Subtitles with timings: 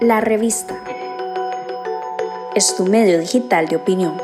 [0.00, 0.78] La revista
[2.54, 4.18] es tu medio digital de opinión.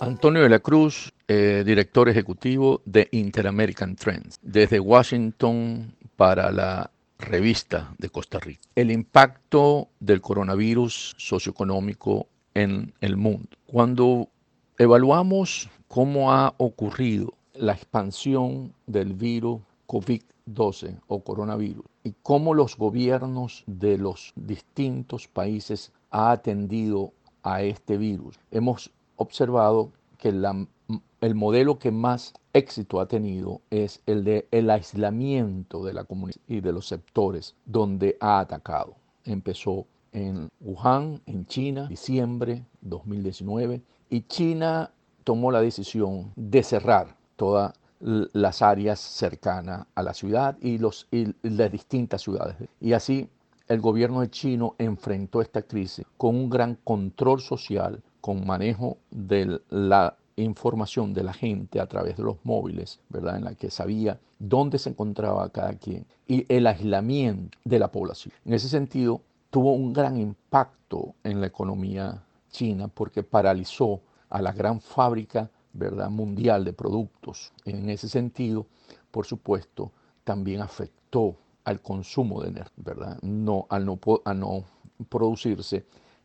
[0.00, 6.90] Antonio de la Cruz, eh, director ejecutivo de Interamerican Trends, desde Washington para la
[7.20, 8.62] revista de Costa Rica.
[8.74, 13.50] El impacto del coronavirus socioeconómico en el mundo.
[13.64, 14.28] Cuando
[14.76, 23.64] evaluamos cómo ha ocurrido la expansión del virus COVID-12 o coronavirus y cómo los gobiernos
[23.66, 31.90] de los distintos países ha atendido a este virus, hemos observado que el modelo que
[31.90, 36.86] más éxito ha tenido es el de el aislamiento de la comunidad y de los
[36.86, 38.94] sectores donde ha atacado.
[39.24, 44.90] Empezó en Wuhan, en China, diciembre 2019, y China
[45.24, 51.34] tomó la decisión de cerrar todas las áreas cercanas a la ciudad y, los, y
[51.42, 52.56] las distintas ciudades.
[52.80, 53.28] Y así
[53.68, 59.60] el gobierno de China enfrentó esta crisis con un gran control social, con manejo de
[59.68, 63.36] la información de la gente a través de los móviles, ¿verdad?
[63.36, 68.34] En la que sabía dónde se encontraba cada quien y el aislamiento de la población.
[68.44, 74.52] En ese sentido, tuvo un gran impacto en la economía china porque paralizó a la
[74.52, 76.10] gran fábrica ¿verdad?
[76.10, 77.52] mundial de productos.
[77.64, 78.66] En ese sentido,
[79.10, 79.92] por supuesto,
[80.24, 83.18] también afectó al consumo de energía, ¿verdad?
[83.22, 84.64] No, al no, a no
[85.08, 85.84] producirse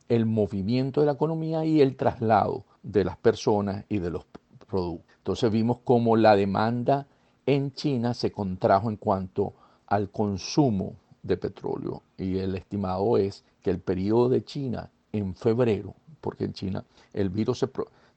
[0.09, 4.25] el movimiento de la economía y el traslado de las personas y de los
[4.67, 5.15] productos.
[5.17, 7.07] Entonces vimos cómo la demanda
[7.45, 9.53] en China se contrajo en cuanto
[9.87, 15.95] al consumo de petróleo y el estimado es que el periodo de China en febrero,
[16.21, 17.59] porque en China el virus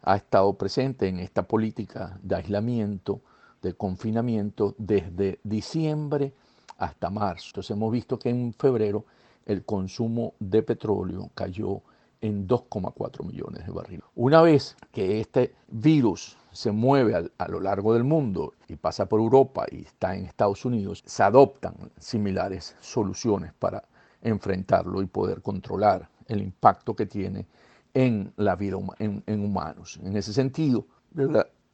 [0.02, 3.20] ha estado presente en esta política de aislamiento,
[3.62, 6.32] de confinamiento desde diciembre
[6.78, 7.48] hasta marzo.
[7.48, 9.04] Entonces hemos visto que en febrero
[9.46, 11.82] el consumo de petróleo cayó
[12.20, 14.04] en 2,4 millones de barriles.
[14.14, 19.20] Una vez que este virus se mueve a, lo largo del mundo y pasa por
[19.20, 23.84] Europa y está en Estados Unidos, se adoptan similares soluciones para
[24.22, 27.46] enfrentarlo y poder controlar el impacto que tiene
[27.94, 29.98] en la vida en, en humanos.
[30.02, 30.86] En ese sentido,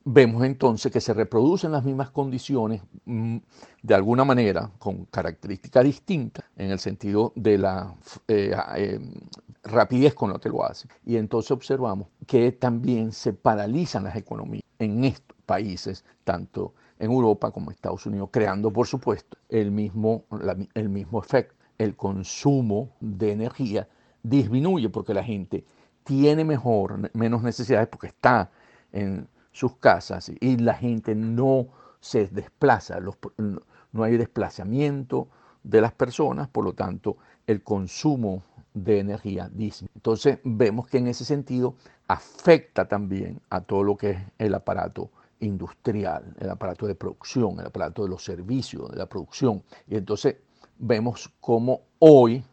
[0.05, 3.39] vemos entonces que se reproducen las mismas condiciones mm,
[3.83, 7.95] de alguna manera con características distintas en el sentido de la
[8.29, 9.01] eh, eh,
[9.65, 10.89] rapidez con lo que lo hace.
[11.07, 17.51] Y entonces observamos que también se paralizan las economías en estos países, tanto en Europa
[17.51, 20.25] como en Estados Unidos, creando por supuesto el mismo,
[20.75, 21.55] el mismo efecto.
[21.77, 23.89] El consumo de energía
[24.23, 25.65] disminuye porque la gente
[26.05, 28.51] tiene mejor, menos necesidades porque está
[28.93, 31.69] en sus casas y la gente no
[32.01, 35.29] se desplaza, no hay desplazamiento
[35.63, 37.17] de las personas, por lo tanto
[37.47, 38.43] el consumo
[38.75, 39.93] de energía disminuye.
[39.95, 41.77] Entonces vemos que en ese sentido
[42.09, 45.11] afecta también a todo lo que es el aparato
[45.41, 49.63] industrial, el aparato de producción, el aparato de los servicios, de la producción.
[49.87, 50.37] Y entonces
[50.79, 52.45] vemos cómo hoy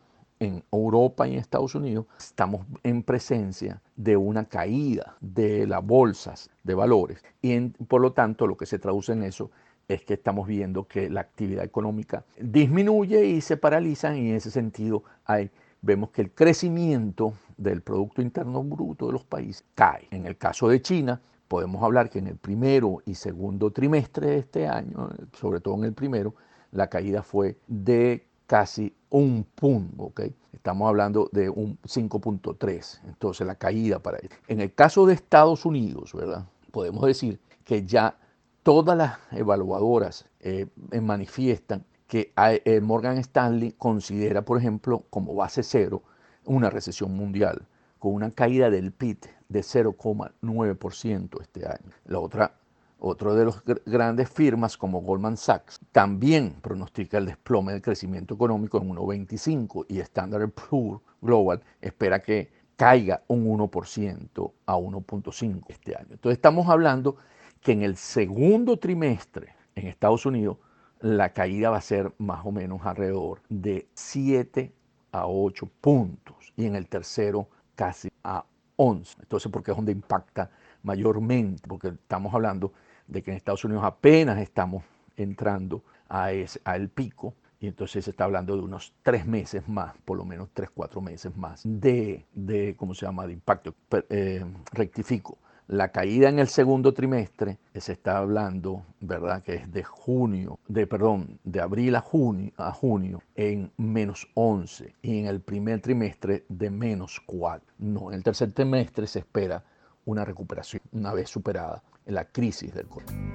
[0.41, 6.49] en Europa y en Estados Unidos estamos en presencia de una caída de las bolsas
[6.63, 9.51] de valores y por lo tanto lo que se traduce en eso
[9.87, 14.49] es que estamos viendo que la actividad económica disminuye y se paraliza y en ese
[14.49, 20.07] sentido hay, vemos que el crecimiento del Producto Interno Bruto de los países cae.
[20.09, 24.37] En el caso de China, podemos hablar que en el primero y segundo trimestre de
[24.39, 26.33] este año, sobre todo en el primero,
[26.71, 30.23] la caída fue de casi un punto, ¿ok?
[30.51, 34.29] Estamos hablando de un 5.3, entonces la caída para él.
[34.49, 36.45] En el caso de Estados Unidos, ¿verdad?
[36.69, 38.17] Podemos decir que ya
[38.61, 40.67] todas las evaluadoras eh,
[41.01, 46.03] manifiestan que eh, Morgan Stanley considera, por ejemplo, como base cero
[46.43, 47.65] una recesión mundial,
[47.99, 51.89] con una caída del PIB de 0,9% este año.
[52.03, 52.60] La otra
[53.01, 58.77] otro de los grandes firmas como Goldman Sachs también pronostica el desplome del crecimiento económico
[58.77, 66.09] en 1,25 y Standard Poor's Global espera que caiga un 1% a 1.5 este año.
[66.11, 67.17] Entonces estamos hablando
[67.59, 70.57] que en el segundo trimestre en Estados Unidos
[70.99, 74.71] la caída va a ser más o menos alrededor de 7
[75.11, 78.45] a 8 puntos y en el tercero casi a
[78.75, 79.17] 11.
[79.21, 80.51] Entonces, porque es donde impacta
[80.83, 82.71] mayormente, porque estamos hablando
[83.07, 84.83] de que en Estados Unidos apenas estamos
[85.17, 90.25] entrando al pico y entonces se está hablando de unos tres meses más, por lo
[90.25, 93.75] menos tres, cuatro meses más de, de ¿cómo se llama?, de impacto.
[94.09, 94.43] Eh,
[94.73, 95.37] rectifico,
[95.67, 99.43] La caída en el segundo trimestre, se está hablando, ¿verdad?
[99.43, 104.95] Que es de junio, de perdón, de abril a junio, a junio en menos 11
[105.03, 107.75] y en el primer trimestre de menos 4.
[107.77, 109.63] No, en el tercer trimestre se espera
[110.03, 113.31] una recuperación una vez superada la crisis del coronavirus.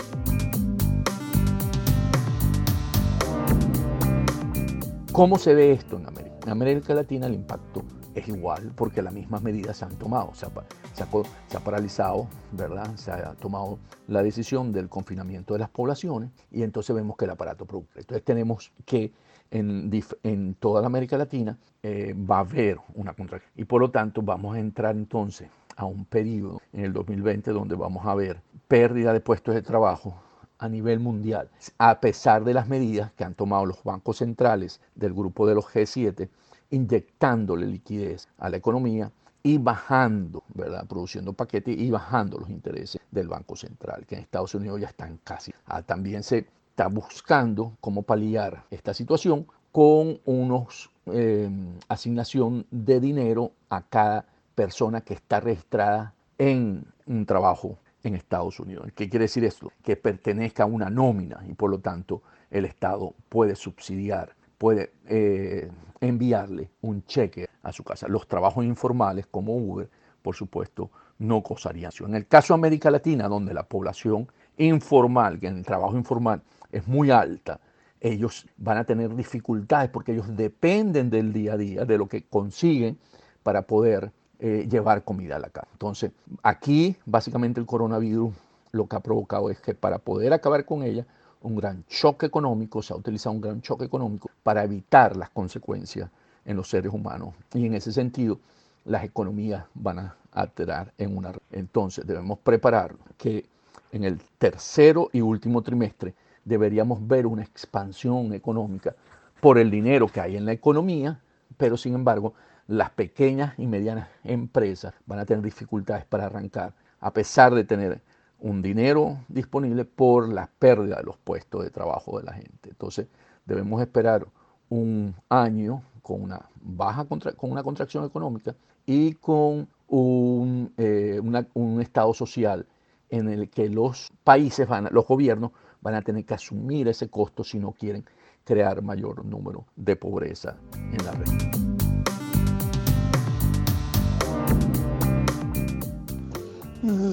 [5.12, 6.36] ¿Cómo se ve esto en América?
[6.44, 7.82] En América Latina el impacto
[8.14, 10.32] es igual porque las mismas medidas se han tomado.
[10.34, 12.94] Se ha, paralizado, ¿verdad?
[12.96, 13.78] Se ha tomado
[14.08, 18.00] la decisión del confinamiento de las poblaciones y entonces vemos que el aparato productivo.
[18.00, 19.12] Entonces tenemos que
[19.50, 19.90] en,
[20.22, 24.22] en toda la América Latina eh, va a haber una contracción y por lo tanto
[24.22, 29.12] vamos a entrar entonces a un periodo en el 2020 donde vamos a ver pérdida
[29.12, 30.20] de puestos de trabajo,
[30.58, 35.12] a nivel mundial, a pesar de las medidas que han tomado los bancos centrales del
[35.12, 36.28] grupo de los G7,
[36.70, 39.12] inyectándole liquidez a la economía
[39.42, 40.86] y bajando, ¿verdad?
[40.86, 45.20] Produciendo paquetes y bajando los intereses del Banco Central, que en Estados Unidos ya están
[45.22, 45.52] casi.
[45.66, 51.48] Ah, también se está buscando cómo paliar esta situación con unos eh,
[51.88, 54.26] asignación de dinero a cada
[54.56, 58.88] persona que está registrada en un trabajo en Estados Unidos.
[58.96, 59.70] ¿Qué quiere decir esto?
[59.84, 65.70] Que pertenezca a una nómina y por lo tanto el Estado puede subsidiar, puede eh,
[66.00, 68.08] enviarle un cheque a su casa.
[68.08, 69.88] Los trabajos informales como Uber,
[70.22, 71.92] por supuesto, no gozarían.
[72.00, 74.26] En el caso de América Latina, donde la población
[74.56, 76.42] informal, que en el trabajo informal
[76.72, 77.60] es muy alta,
[78.00, 82.24] ellos van a tener dificultades porque ellos dependen del día a día, de lo que
[82.24, 82.98] consiguen
[83.42, 85.68] para poder eh, llevar comida a la casa.
[85.72, 86.10] Entonces,
[86.42, 88.34] aquí básicamente el coronavirus
[88.72, 91.06] lo que ha provocado es que para poder acabar con ella,
[91.40, 96.10] un gran choque económico, se ha utilizado un gran choque económico para evitar las consecuencias
[96.44, 97.34] en los seres humanos.
[97.54, 98.38] Y en ese sentido,
[98.84, 101.32] las economías van a alterar en una...
[101.50, 103.46] Entonces, debemos preparar que
[103.92, 108.94] en el tercero y último trimestre deberíamos ver una expansión económica
[109.40, 111.20] por el dinero que hay en la economía,
[111.56, 112.34] pero sin embargo
[112.66, 118.00] las pequeñas y medianas empresas van a tener dificultades para arrancar, a pesar de tener
[118.38, 122.68] un dinero disponible por la pérdida de los puestos de trabajo de la gente.
[122.68, 123.06] Entonces,
[123.44, 124.26] debemos esperar
[124.68, 128.54] un año con una baja con una contracción económica
[128.84, 132.66] y con un, eh, un, estado social
[133.10, 137.44] en el que los países van, los gobiernos van a tener que asumir ese costo
[137.44, 138.04] si no quieren
[138.44, 141.65] crear mayor número de pobreza en la región.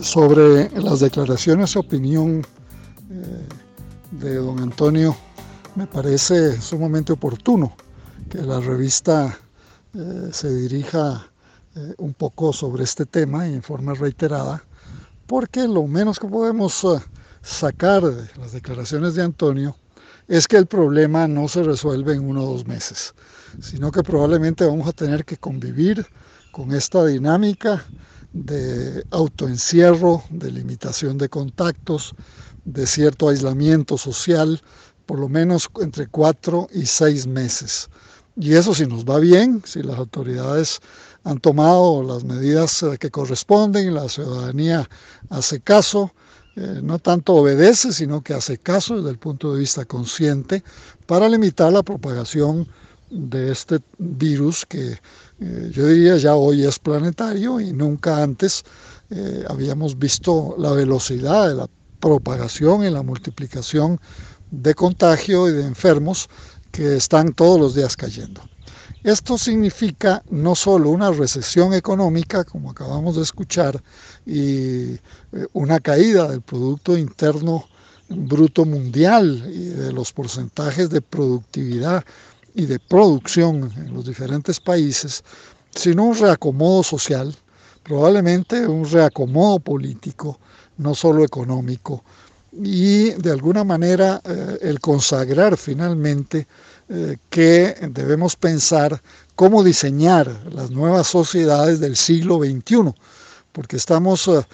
[0.02, 2.46] Sobre las declaraciones y opinión
[3.10, 3.48] eh,
[4.12, 5.16] de don Antonio,
[5.76, 7.76] me parece sumamente oportuno
[8.30, 9.38] que la revista
[9.94, 11.28] eh, se dirija
[11.76, 14.64] eh, un poco sobre este tema y en forma reiterada,
[15.26, 16.86] porque lo menos que podemos
[17.42, 19.76] sacar de las declaraciones de Antonio
[20.28, 23.14] es que el problema no se resuelve en uno o dos meses,
[23.60, 26.06] sino que probablemente vamos a tener que convivir
[26.52, 27.84] con esta dinámica
[28.34, 32.16] de autoencierro, de limitación de contactos,
[32.66, 34.62] de cierto aislamiento social,
[35.06, 37.90] por lo menos entre cuatro y seis meses.
[38.36, 40.80] Y eso si nos va bien, si las autoridades
[41.24, 44.90] han tomado las medidas eh, que corresponden, la ciudadanía
[45.30, 46.12] hace caso,
[46.56, 50.64] eh, no tanto obedece, sino que hace caso desde el punto de vista consciente
[51.06, 52.68] para limitar la propagación
[53.14, 55.00] de este virus que
[55.40, 58.64] eh, yo diría ya hoy es planetario y nunca antes
[59.12, 64.00] eh, habíamos visto la velocidad de la propagación y la multiplicación
[64.50, 66.28] de contagio y de enfermos
[66.72, 68.42] que están todos los días cayendo.
[69.04, 73.82] Esto significa no solo una recesión económica, como acabamos de escuchar,
[74.26, 75.00] y eh,
[75.52, 77.66] una caída del Producto Interno
[78.10, 82.04] Bruto Mundial y de los porcentajes de productividad
[82.56, 85.24] y de producción en los diferentes países,
[85.76, 87.36] sino un reacomodo social,
[87.84, 90.40] probablemente un reacomodo político,
[90.78, 92.04] no solo económico,
[92.62, 96.48] y de alguna manera eh, el consagrar finalmente
[96.90, 99.02] eh, que debemos pensar
[99.36, 102.94] cómo diseñar las nuevas sociedades del siglo XXI,
[103.52, 104.46] porque estamos eh,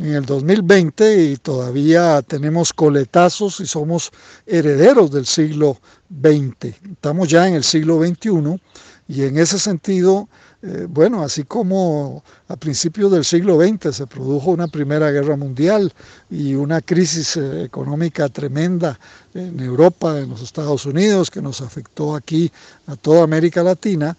[0.00, 4.10] en el 2020 y todavía tenemos coletazos y somos
[4.46, 5.78] herederos del siglo
[6.10, 6.74] XX.
[6.92, 8.60] Estamos ya en el siglo XXI
[9.06, 10.28] y en ese sentido,
[10.62, 15.92] eh, bueno, así como a principios del siglo XX se produjo una Primera Guerra Mundial
[16.28, 18.98] y una crisis eh, económica tremenda
[19.34, 22.50] en Europa, en los Estados Unidos, que nos afectó aquí
[22.86, 24.16] a toda América Latina,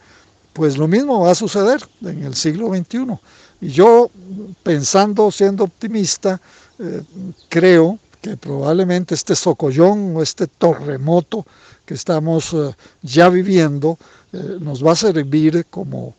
[0.54, 3.20] pues lo mismo va a suceder en el siglo XXI
[3.66, 4.12] Y yo,
[4.62, 6.40] pensando, siendo optimista,
[6.78, 7.02] eh,
[7.50, 11.48] creo que probablemente este socollón o este terremoto
[11.84, 13.98] que estamos eh, ya viviendo
[14.34, 16.14] eh, nos va a servir como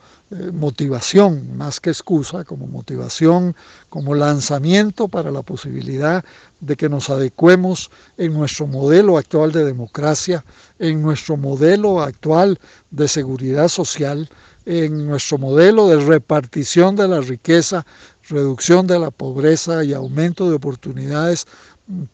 [0.52, 3.54] motivación, más que excusa, como motivación,
[3.88, 6.24] como lanzamiento para la posibilidad
[6.58, 10.44] de que nos adecuemos en nuestro modelo actual de democracia,
[10.80, 12.58] en nuestro modelo actual
[12.90, 14.28] de seguridad social,
[14.66, 17.86] en nuestro modelo de repartición de la riqueza,
[18.28, 21.46] reducción de la pobreza y aumento de oportunidades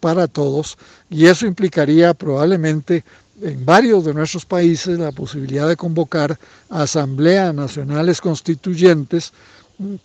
[0.01, 0.77] para todos.
[1.09, 3.05] Y eso implicaría probablemente
[3.41, 9.33] en varios de nuestros países la posibilidad de convocar asambleas nacionales constituyentes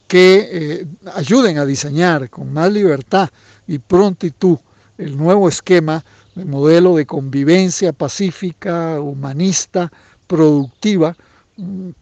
[0.07, 3.29] que eh, ayuden a diseñar con más libertad
[3.67, 4.57] y prontitud
[4.97, 9.91] el nuevo esquema de modelo de convivencia pacífica, humanista,
[10.27, 11.15] productiva,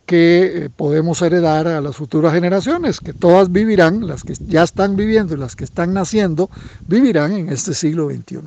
[0.05, 4.95] que eh, podemos heredar a las futuras generaciones, que todas vivirán, las que ya están
[4.95, 6.49] viviendo y las que están naciendo,
[6.87, 8.39] vivirán en este siglo XXI.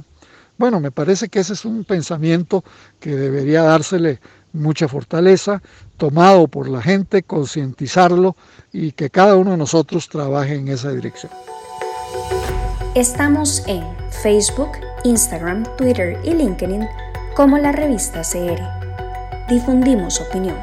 [0.58, 2.64] Bueno, me parece que ese es un pensamiento
[2.98, 4.20] que debería dársele
[4.52, 5.62] mucha fortaleza,
[5.96, 8.36] tomado por la gente, concientizarlo
[8.72, 11.32] y que cada uno de nosotros trabaje en esa dirección.
[12.94, 13.84] Estamos en
[14.22, 14.72] Facebook,
[15.04, 16.86] Instagram, Twitter y LinkedIn
[17.36, 18.60] como la revista CR.
[19.48, 20.56] Difundimos opinión.